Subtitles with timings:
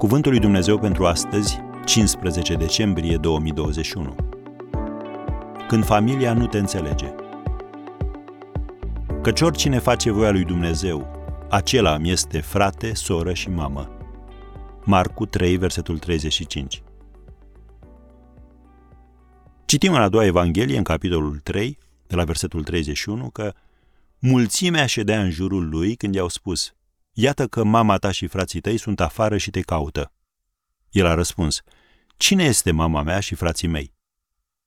[0.00, 4.16] Cuvântul lui Dumnezeu pentru astăzi, 15 decembrie 2021.
[5.68, 7.14] Când familia nu te înțelege.
[9.22, 11.06] Căci oricine face voia lui Dumnezeu,
[11.50, 13.90] acela mi este frate, soră și mamă.
[14.84, 16.82] Marcu 3, versetul 35.
[19.64, 23.52] Citim în a doua Evanghelie, în capitolul 3, de la versetul 31, că
[24.18, 26.74] mulțimea ședea în jurul lui când i-au spus,
[27.12, 30.12] Iată că mama ta și frații tăi sunt afară și te caută.
[30.90, 31.62] El a răspuns,
[32.16, 33.94] Cine este mama mea și frații mei?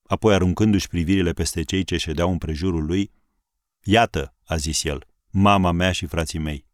[0.03, 3.11] Apoi, aruncându-și privirile peste cei ce ședeau în prejurul lui,
[3.83, 6.65] Iată, a zis el, mama mea și frații mei.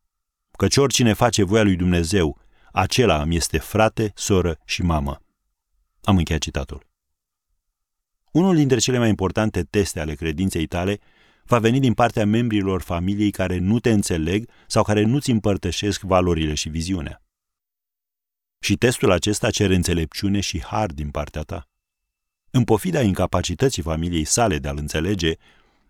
[0.51, 2.41] Căci oricine face voia lui Dumnezeu,
[2.71, 5.21] acela îmi este frate, soră și mamă.
[6.03, 6.87] Am încheiat citatul.
[8.31, 10.99] Unul dintre cele mai importante teste ale credinței tale
[11.49, 16.53] va veni din partea membrilor familiei care nu te înțeleg sau care nu-ți împărtășesc valorile
[16.53, 17.23] și viziunea.
[18.59, 21.69] Și testul acesta cere înțelepciune și har din partea ta.
[22.51, 25.33] În pofida incapacității familiei sale de a-l înțelege,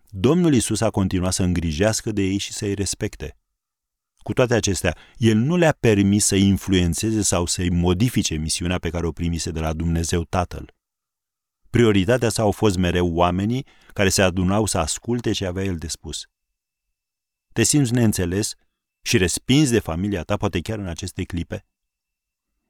[0.08, 3.36] Domnul Isus a continuat să îngrijească de ei și să-i respecte.
[4.16, 9.06] Cu toate acestea, el nu le-a permis să influențeze sau să-i modifice misiunea pe care
[9.06, 10.74] o primise de la Dumnezeu Tatăl.
[11.70, 15.88] Prioritatea sa au fost mereu oamenii care se adunau să asculte ce avea el de
[15.88, 16.26] spus.
[17.52, 18.54] Te simți neînțeles
[19.02, 21.66] și respins de familia ta, poate chiar în aceste clipe?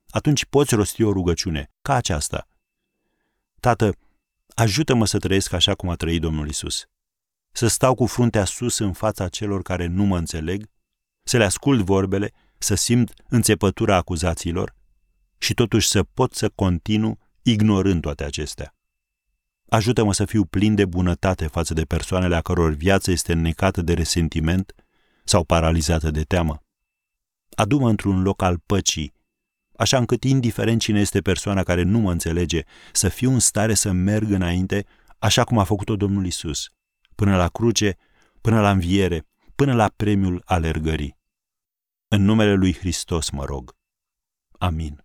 [0.08, 2.48] Atunci poți rosti o rugăciune, ca aceasta.
[3.60, 3.96] Tată,
[4.54, 6.84] ajută-mă să trăiesc așa cum a trăit Domnul Isus.
[7.52, 10.70] Să stau cu fruntea sus în fața celor care nu mă înțeleg,
[11.22, 14.74] să le ascult vorbele, să simt înțepătura acuzațiilor
[15.38, 18.74] și totuși să pot să continu ignorând toate acestea.
[19.70, 23.94] Ajută-mă să fiu plin de bunătate față de persoanele a căror viață este înnecată de
[23.94, 24.74] resentiment
[25.24, 26.62] sau paralizată de teamă.
[27.56, 29.12] Adu-mă într-un loc al păcii,
[29.76, 32.62] așa încât, indiferent cine este persoana care nu mă înțelege,
[32.92, 34.86] să fiu în stare să merg înainte,
[35.18, 36.68] așa cum a făcut-o Domnul Isus,
[37.14, 37.96] până la cruce,
[38.40, 41.18] până la înviere, până la premiul alergării.
[42.08, 43.76] În numele lui Hristos mă rog.
[44.58, 45.04] Amin.